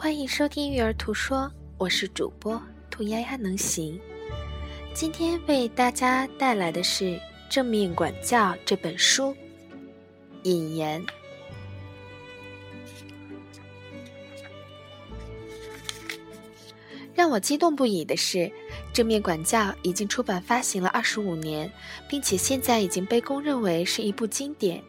[0.00, 4.00] 欢迎收听育儿图说，我是主播兔丫丫能行。
[4.94, 7.04] 今天为大家带来的是
[7.50, 9.36] 《正面管教》这本书。
[10.44, 11.04] 引言：
[17.12, 18.38] 让我激动不已的是，
[18.92, 21.68] 《正面管教》已经出版发行了二十五年，
[22.08, 24.80] 并且现在已经被公认为是一部经典。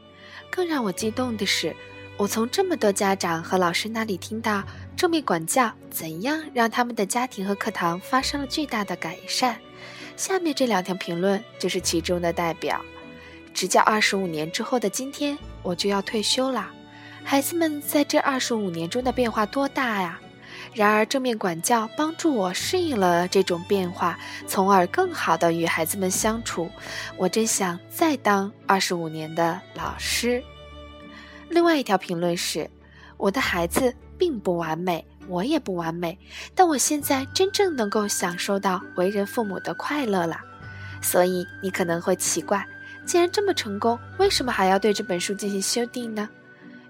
[0.52, 1.76] 更让我激动的是，
[2.20, 4.62] 我从这么多家长和老师那里听到。
[4.98, 9.56] 正面管教怎样让他们的家庭和课堂发生了巨大的改善？
[10.18, 12.82] 下面这两条评论就是其中的代表。
[13.54, 16.70] 执教二十五年之后的今天，我就要退休了。
[17.24, 20.20] 孩子们在这二十五年中的变化多大呀！
[20.74, 26.70] 然而，正面管教帮助我适应了这种变化，从而更好的与孩子们相处。
[27.16, 30.44] 我真想再当二十五年的老师。
[31.50, 32.70] 另外一条评论是：
[33.18, 33.94] 我的孩子。
[34.20, 36.20] 并不完美，我也不完美，
[36.54, 40.38] 但我现在真正能够享受到为人父母的快乐了。
[41.02, 42.68] 所以你可能会奇怪，
[43.06, 46.28] 既然这么成功，为什么还要对这本书进行修订呢？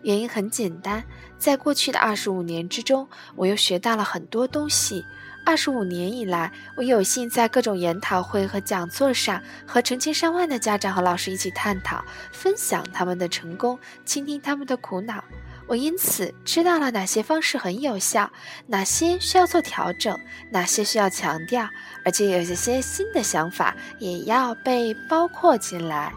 [0.01, 1.03] 原因很简单，
[1.37, 5.05] 在过去的二十五年之中，我又学到了很多东西。
[5.45, 15.23] 二十五年以来，我有幸在各种研讨会和讲座上，和成千上万的家长和老师一起探讨、分享他们的成功，倾听他们的苦恼。
[15.65, 18.31] 我因此知道了哪些方式很有效，
[18.67, 20.19] 哪些需要做调整，
[20.51, 21.67] 哪些需要强调，
[22.05, 26.11] 而且有些些新的想法也要被包括进来。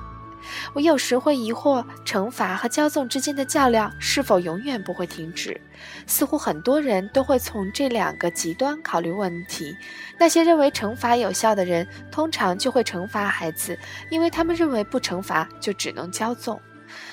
[0.75, 5.61] 我有时会疑惑，惩罚和骄纵之间的较量是否永远不会停止？
[6.07, 9.77] 似乎很多人都会从这两个极端考虑问题。
[10.19, 13.79] 那些认为惩罚有效的人，通常就会惩罚孩子，
[14.11, 16.61] 因为他们认为不惩罚就只能骄纵。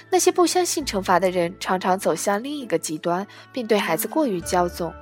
[0.09, 4.93] 那些不相信惩罚的人，常常走向另一个极端，并对孩子过于骄纵。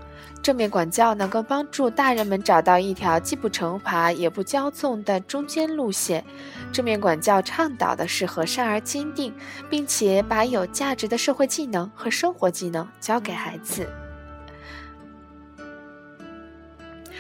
[0.42, 6.24] 正面管教能够帮助大人们找到一条既不惩罚也不骄纵的中间路线。
[6.72, 9.34] 正面管教倡导的是和善而坚定，
[9.70, 13.88] 并且把有价值的社会技能和生活技能教给孩子。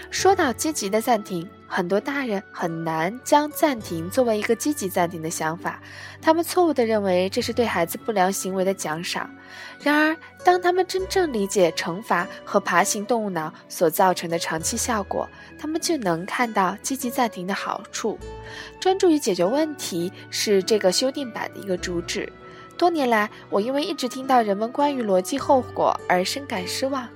[0.09, 5.81] 说到积极的暂停，很多大人很难将暂停作为一个积极暂停的想法，
[6.21, 9.29] 他们错误地认为这是对孩子不良行为的奖赏。
[9.79, 15.29] 然而，当他们真正理解惩罚和爬行动物脑所造成的长期效果，
[15.59, 18.17] 他们就能看到积极暂停的好处。
[18.79, 22.31] 专注于解决问题是这个修订版的一个主旨。
[22.77, 27.07] 多年来，我因为一直听到人们关于逻辑后果而深感失望。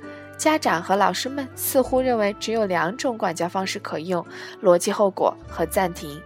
[0.42, 4.26] 家长和老师们似乎认为只有两种管教方式可用：
[4.60, 6.20] 逻辑后果和暂停。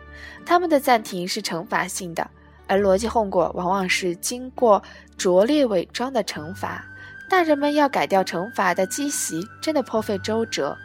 [0.46, 2.26] 他们的暂停是惩罚性的，
[2.66, 4.82] 而逻辑后果往往是经过
[5.18, 6.86] 拙劣伪装的惩罚。
[7.30, 10.78] 大人们要改掉惩罚的积习，真的颇费周折。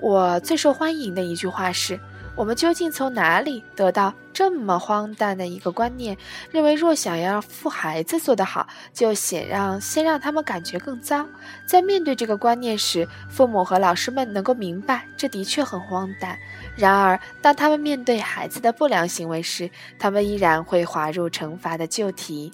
[0.00, 2.00] 我最受欢迎的一句话是。
[2.36, 6.16] 我们究竟从哪里得到这么荒诞的一个观念？
[6.50, 11.26] 认为若想要父孩子做得好，就先让先让他们感觉更糟。
[11.66, 16.38] 在面对这个观念时，父母和老师们能够明白，这的确很荒诞。
[16.76, 22.52] 然而，当他们面对孩子的不良行为时，他们依然会滑入惩罚的旧题。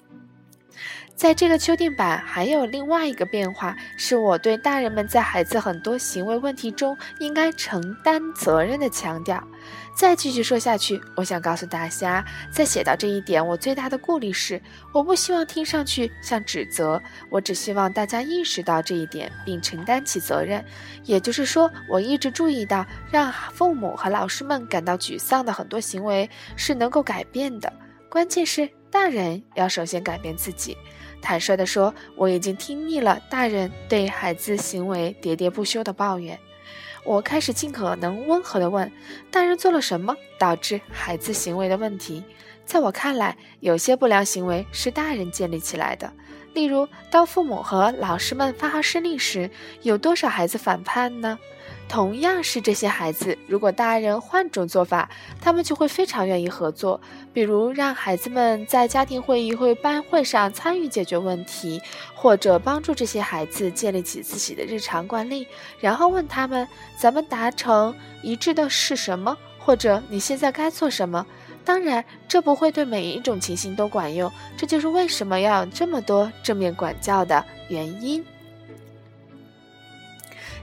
[1.15, 9.43] 在这个修订版，还有另外一个变化，是我对大人们在孩子很多行为问题中应该承担责任的强调。
[9.95, 14.61] 再继续说下去，我想告诉大家，在写到这一点，我最大的顾虑是，
[14.93, 17.01] 我不希望听上去像指责，
[17.31, 20.63] 我只希望大家意识到这一点，并承担起责任。
[21.03, 27.73] 也就是说，我一直注意到，让父母和老师们感到沮丧的很多行为是能够改变的，
[28.07, 30.77] 关键是大人要首先改变自己。
[31.21, 36.39] 坦率地说，我已经听腻了大人对孩子行为喋喋不休的抱怨。
[37.03, 38.91] 我开始尽可能温和地问：
[39.31, 42.23] 大人做了什么导致孩子行为的问题？
[42.65, 46.11] 在我看来，有些不良行为是大人建立起来的。
[46.53, 49.49] 例如，当父母和老师们发号施令时，
[49.83, 51.39] 有多少孩子反叛呢？
[51.89, 56.99] 同样是这些孩子，如果大人换种做法，他们就会非常愿意合作。
[57.33, 61.81] 比如，让孩子们在家庭会议或班会上参与解决问题，
[62.13, 65.47] 或者帮助这些孩子建立起自己的日常惯例，
[65.79, 66.67] 然后问他们
[66.99, 71.25] ：“咱们达成一致的是什么？”或者“你现在该做什么？”
[71.63, 74.31] 当然，这不会对每一种情形都管用。
[74.57, 78.23] 这就是为什么要有这么多正面管教的原因。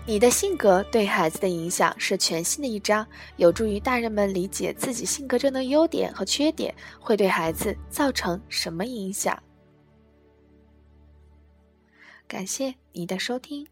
[0.06, 3.06] 你的性格对孩子的影响是全新的一章，
[3.36, 9.42] 有助于大人们理解自己性格中的优点和缺点会对孩子造成什么影响。
[12.28, 13.66] 感谢你的收听。